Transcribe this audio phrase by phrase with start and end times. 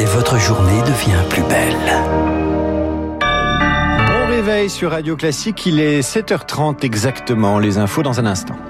[0.00, 1.76] et votre journée devient plus belle.
[3.20, 8.56] Bon réveil sur Radio Classique, il est 7h30 exactement, les infos dans un instant.–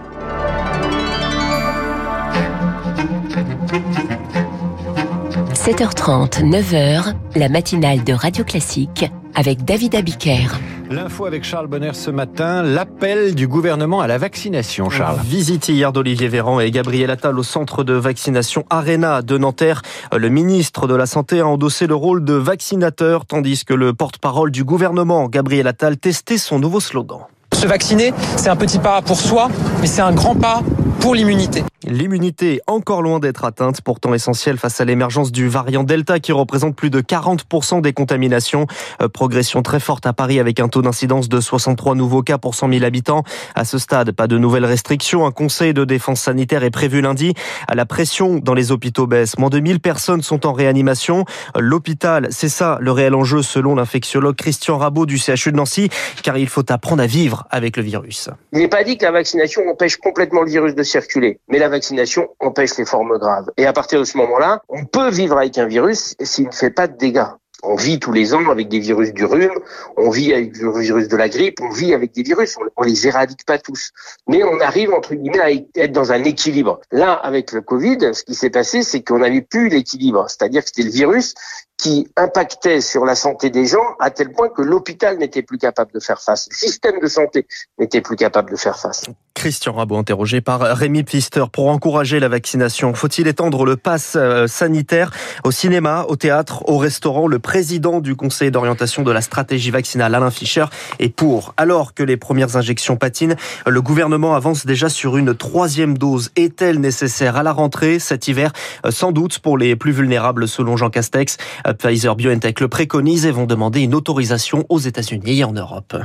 [5.69, 9.05] 7h30, 9h, la matinale de Radio Classique
[9.35, 10.49] avec David Abiker.
[10.91, 15.21] L'info avec Charles Bonner ce matin, l'appel du gouvernement à la vaccination, Charles.
[15.27, 19.83] Visite hier d'Olivier Véran et Gabriel Attal au centre de vaccination Arena de Nanterre.
[20.17, 24.51] Le ministre de la Santé a endossé le rôle de vaccinateur, tandis que le porte-parole
[24.51, 27.21] du gouvernement, Gabriel Attal, testait son nouveau slogan.
[27.53, 29.51] Se vacciner, c'est un petit pas pour soi,
[29.83, 30.63] mais c'est un grand pas
[31.01, 31.63] pour l'immunité.
[31.87, 36.75] L'immunité encore loin d'être atteinte, pourtant essentielle face à l'émergence du variant Delta qui représente
[36.75, 38.67] plus de 40% des contaminations.
[39.01, 42.55] Euh, progression très forte à Paris avec un taux d'incidence de 63 nouveaux cas pour
[42.55, 43.23] 100 000 habitants.
[43.55, 45.25] À ce stade, pas de nouvelles restrictions.
[45.25, 47.33] Un conseil de défense sanitaire est prévu lundi.
[47.69, 49.39] À la pression dans les hôpitaux baisse.
[49.39, 51.25] Moins de 1000 personnes sont en réanimation.
[51.57, 55.91] Euh, l'hôpital, c'est ça le réel enjeu selon l'infectiologue Christian Rabot du CHU de Nancy,
[56.25, 58.31] car il faut apprendre à vivre avec le virus.
[58.53, 61.69] Il n'est pas dit que la vaccination empêche complètement le virus de circuler, mais la
[61.69, 63.51] vaccination empêche les formes graves.
[63.57, 66.71] Et à partir de ce moment-là, on peut vivre avec un virus s'il ne fait
[66.71, 67.29] pas de dégâts.
[67.65, 69.59] On vit tous les ans avec des virus du rhume,
[69.97, 73.09] on vit avec le virus de la grippe, on vit avec des virus, on, les
[73.09, 73.91] éradique pas tous.
[74.29, 76.79] Mais on arrive, entre guillemets, à être dans un équilibre.
[76.93, 80.27] Là, avec le Covid, ce qui s'est passé, c'est qu'on n'avait plus l'équilibre.
[80.29, 81.35] C'est-à-dire que c'était le virus
[81.79, 85.93] qui impactait sur la santé des gens à tel point que l'hôpital n'était plus capable
[85.93, 87.47] de faire face, le système de santé
[87.79, 89.05] n'était plus capable de faire face.
[89.39, 92.93] Christian Rabot interrogé par Rémi Pfister pour encourager la vaccination.
[92.93, 95.13] Faut-il étendre le pass euh, sanitaire
[95.45, 97.29] au cinéma, au théâtre, au restaurant?
[97.29, 100.65] Le président du conseil d'orientation de la stratégie vaccinale, Alain Fischer,
[100.99, 101.55] est pour.
[101.57, 106.31] Alors que les premières injections patinent, le gouvernement avance déjà sur une troisième dose.
[106.35, 108.53] Est-elle nécessaire à la rentrée cet hiver?
[108.85, 111.37] Euh, Sans doute pour les plus vulnérables selon Jean Castex.
[111.79, 115.97] Pfizer BioNTech le préconise et vont demander une autorisation aux États-Unis et en Europe.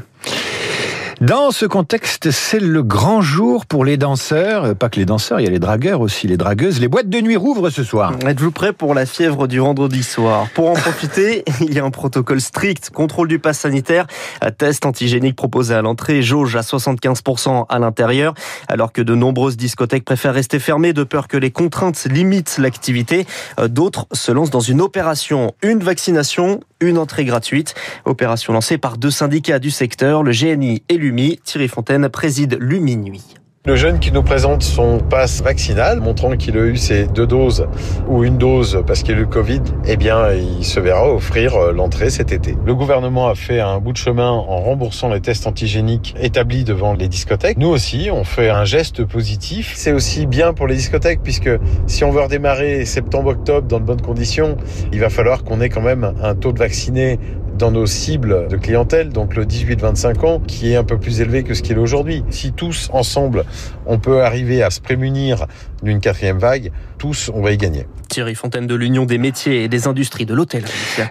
[1.23, 4.75] Dans ce contexte, c'est le grand jour pour les danseurs.
[4.75, 6.81] Pas que les danseurs, il y a les dragueurs aussi, les dragueuses.
[6.81, 8.11] Les boîtes de nuit rouvrent ce soir.
[8.27, 10.47] Êtes-vous prêt pour la fièvre du vendredi soir?
[10.53, 12.89] Pour en profiter, il y a un protocole strict.
[12.89, 14.05] Contrôle du pass sanitaire,
[14.57, 18.33] test antigénique proposé à l'entrée, jauge à 75% à l'intérieur.
[18.67, 23.25] Alors que de nombreuses discothèques préfèrent rester fermées de peur que les contraintes limitent l'activité.
[23.69, 25.53] D'autres se lancent dans une opération.
[25.61, 27.75] Une vaccination, une entrée gratuite.
[28.03, 31.12] Opération lancée par deux syndicats du secteur, le GNI et l'UMI.
[31.15, 33.35] Thierry Fontaine préside l'UMI Nuit.
[33.65, 37.67] Le jeune qui nous présente son passe vaccinal, montrant qu'il a eu ses deux doses
[38.09, 41.55] ou une dose parce qu'il a eu le Covid, eh bien, il se verra offrir
[41.55, 42.57] euh, l'entrée cet été.
[42.65, 46.93] Le gouvernement a fait un bout de chemin en remboursant les tests antigéniques établis devant
[46.93, 47.57] les discothèques.
[47.57, 49.71] Nous aussi, on fait un geste positif.
[49.75, 51.51] C'est aussi bien pour les discothèques puisque
[51.87, 54.57] si on veut redémarrer septembre-octobre dans de bonnes conditions,
[54.91, 57.17] il va falloir qu'on ait quand même un taux de vaccinés
[57.57, 61.43] dans nos cibles de clientèle, donc le 18-25 ans, qui est un peu plus élevé
[61.43, 62.23] que ce qu'il est aujourd'hui.
[62.29, 63.45] Si tous ensemble,
[63.85, 65.47] on peut arriver à se prémunir
[65.81, 67.85] d'une quatrième vague, tous, on va y gagner.
[68.07, 70.63] Thierry Fontaine de l'Union des métiers et des industries de l'hôtel.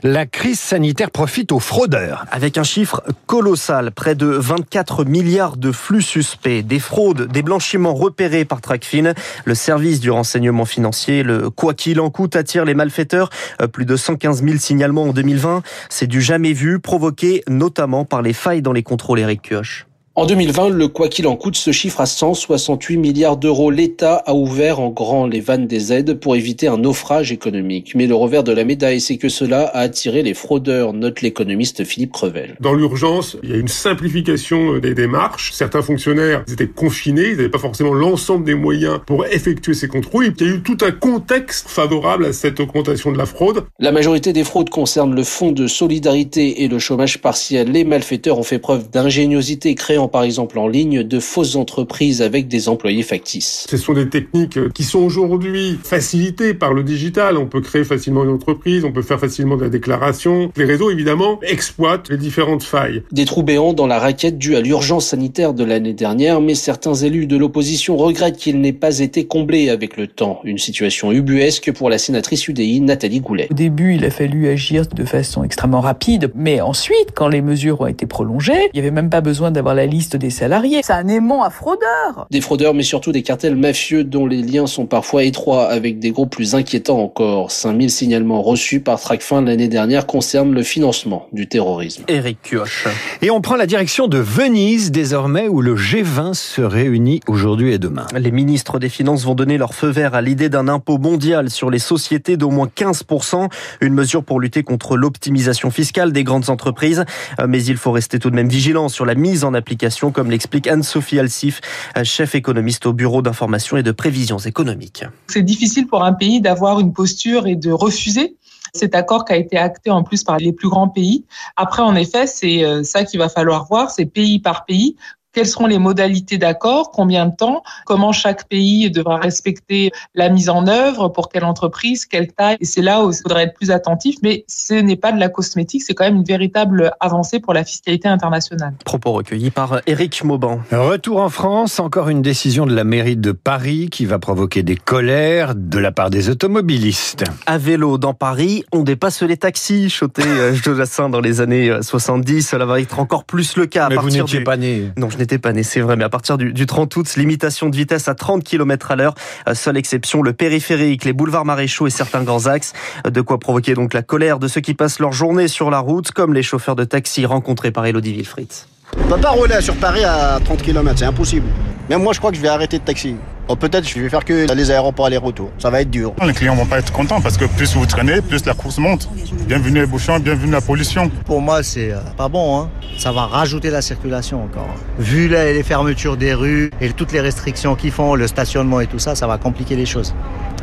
[0.02, 2.24] La crise sanitaire profite aux fraudeurs.
[2.30, 7.94] Avec un chiffre colossal, près de 24 milliards de flux suspects, des fraudes, des blanchiments
[7.94, 9.12] repérés par Tracfin,
[9.44, 13.30] le service du renseignement financier, le quoi qu'il en coûte attire les malfaiteurs.
[13.72, 18.32] Plus de 115 000 signalements en 2020, c'est du jamais vu, provoqué notamment par les
[18.32, 19.86] failles dans les contrôles Eric Kioch.
[20.14, 23.70] En 2020, le quoi qu'il en coûte se chiffre à 168 milliards d'euros.
[23.70, 27.94] L'État a ouvert en grand les vannes des aides pour éviter un naufrage économique.
[27.94, 31.84] Mais le revers de la médaille, c'est que cela a attiré les fraudeurs, note l'économiste
[31.84, 32.56] Philippe Crevel.
[32.60, 35.50] Dans l'urgence, il y a une simplification des démarches.
[35.54, 40.34] Certains fonctionnaires étaient confinés, ils n'avaient pas forcément l'ensemble des moyens pour effectuer ces contrôles.
[40.38, 43.64] Il y a eu tout un contexte favorable à cette augmentation de la fraude.
[43.78, 47.72] La majorité des fraudes concernent le fonds de solidarité et le chômage partiel.
[47.72, 52.48] Les malfaiteurs ont fait preuve d'ingéniosité, créant par exemple en ligne de fausses entreprises avec
[52.48, 53.66] des employés factices.
[53.68, 57.36] Ce sont des techniques qui sont aujourd'hui facilitées par le digital.
[57.36, 60.50] On peut créer facilement une entreprise, on peut faire facilement de la déclaration.
[60.56, 63.02] Les réseaux, évidemment, exploitent les différentes failles.
[63.12, 66.94] Des trous béants dans la raquette due à l'urgence sanitaire de l'année dernière, mais certains
[66.94, 70.40] élus de l'opposition regrettent qu'il n'ait pas été comblé avec le temps.
[70.44, 73.48] Une situation ubuesque pour la sénatrice UDI Nathalie Goulet.
[73.50, 77.80] Au début, il a fallu agir de façon extrêmement rapide, mais ensuite, quand les mesures
[77.80, 80.80] ont été prolongées, il n'y avait même pas besoin d'avoir la liste des salariés.
[80.82, 82.26] C'est un aimant à fraudeurs.
[82.30, 86.10] Des fraudeurs, mais surtout des cartels mafieux dont les liens sont parfois étroits avec des
[86.10, 87.50] groupes plus inquiétants encore.
[87.50, 92.04] 5000 signalements reçus par Tracfin l'année dernière concernent le financement du terrorisme.
[92.08, 92.88] Éric Kioch.
[93.20, 97.78] Et on prend la direction de Venise désormais où le G20 se réunit aujourd'hui et
[97.78, 98.06] demain.
[98.16, 101.70] Les ministres des Finances vont donner leur feu vert à l'idée d'un impôt mondial sur
[101.70, 103.48] les sociétés d'au moins 15%,
[103.82, 107.04] une mesure pour lutter contre l'optimisation fiscale des grandes entreprises.
[107.40, 109.81] Euh, mais il faut rester tout de même vigilant sur la mise en application,
[110.12, 111.60] comme l'explique Anne-Sophie Alsif,
[112.04, 115.04] chef économiste au Bureau d'information et de prévisions économiques.
[115.26, 118.36] C'est difficile pour un pays d'avoir une posture et de refuser
[118.74, 121.24] cet accord qui a été acté en plus par les plus grands pays.
[121.56, 124.96] Après, en effet, c'est euh, ça qu'il va falloir voir, c'est pays par pays
[125.32, 130.48] quelles seront les modalités d'accord, combien de temps, comment chaque pays devra respecter la mise
[130.48, 132.56] en œuvre, pour quelle entreprise, quelle taille.
[132.60, 135.28] Et c'est là où il faudrait être plus attentif, mais ce n'est pas de la
[135.28, 138.74] cosmétique, c'est quand même une véritable avancée pour la fiscalité internationale.
[138.84, 140.60] Propos recueillis par Éric Mauban.
[140.70, 144.76] Retour en France, encore une décision de la mairie de Paris qui va provoquer des
[144.76, 147.24] colères de la part des automobilistes.
[147.46, 152.42] À vélo dans Paris, on dépasse les taxis, choté euh, Jodassin dans les années 70.
[152.48, 153.86] Cela va être encore plus le cas.
[153.86, 154.90] À Mais vous n'étiez pas né.
[154.96, 157.68] Non, je n'était pas né, c'est vrai, mais à partir du, du 30 août, limitation
[157.68, 159.14] de vitesse à 30 km à l'heure.
[159.48, 162.72] Euh, seule exception, le périphérique, les boulevards maréchaux et certains grands axes.
[163.06, 165.78] Euh, de quoi provoquer donc la colère de ceux qui passent leur journée sur la
[165.78, 168.52] route, comme les chauffeurs de taxi rencontrés par Elodie Wilfried.
[168.98, 171.46] On peut pas rouler sur Paris à 30 km, c'est impossible.
[171.88, 173.16] Même moi, je crois que je vais arrêter de taxi.
[173.48, 175.50] Oh, peut-être je vais faire que les aéroports aller-retour.
[175.58, 176.14] Ça va être dur.
[176.24, 179.08] Les clients vont pas être contents parce que plus vous traînez, plus la course monte.
[179.46, 181.10] Bienvenue les bouchons, bienvenue la pollution.
[181.26, 182.60] Pour moi, c'est euh, pas bon.
[182.60, 182.70] Hein.
[182.96, 184.68] Ça va rajouter la circulation encore.
[184.98, 189.00] Vu les fermetures des rues et toutes les restrictions qu'ils font, le stationnement et tout
[189.00, 190.14] ça, ça va compliquer les choses.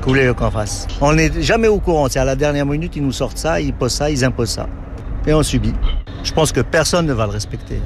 [0.01, 0.87] Couler qu'en face.
[1.01, 2.07] On n'est jamais au courant.
[2.09, 4.67] C'est à la dernière minute, ils nous sortent ça, ils posent ça, ils imposent ça.
[5.27, 5.73] Et on subit.
[6.23, 7.81] Je pense que personne ne va le respecter.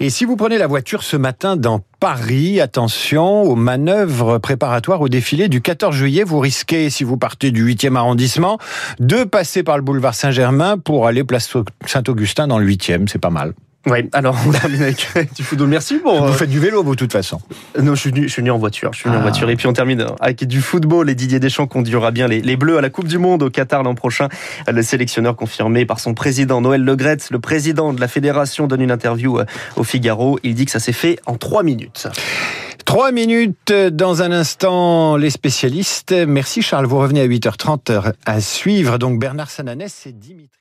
[0.00, 5.08] Et si vous prenez la voiture ce matin dans Paris, attention aux manœuvres préparatoires au
[5.08, 6.24] défilé du 14 juillet.
[6.24, 8.58] Vous risquez, si vous partez du 8e arrondissement,
[9.00, 11.52] de passer par le boulevard Saint-Germain pour aller place
[11.86, 13.08] Saint-Augustin dans le 8e.
[13.08, 13.54] C'est pas mal.
[13.88, 15.68] Oui, alors on termine avec du football.
[15.68, 16.22] Merci pour.
[16.22, 17.40] Vous euh, faites du vélo, vous, de toute façon.
[17.80, 18.92] Non, je suis venu, je suis venu en voiture.
[18.92, 19.22] Je suis venu en ah.
[19.22, 19.48] voiture.
[19.48, 21.08] Et puis on termine avec du football.
[21.08, 23.82] Et Didier Deschamps conduira bien les, les Bleus à la Coupe du Monde au Qatar
[23.82, 24.28] l'an prochain.
[24.70, 28.90] Le sélectionneur confirmé par son président Noël Legretz, le président de la fédération, donne une
[28.90, 29.44] interview euh,
[29.76, 30.38] au Figaro.
[30.42, 32.08] Il dit que ça s'est fait en trois minutes.
[32.84, 36.14] Trois minutes dans un instant, les spécialistes.
[36.26, 38.98] Merci Charles, vous revenez à 8h30 à suivre.
[38.98, 40.57] Donc Bernard Sananès et Dimitri.